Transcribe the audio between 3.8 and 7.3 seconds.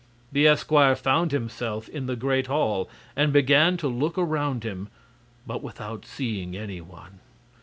look around him, but without seeing any one.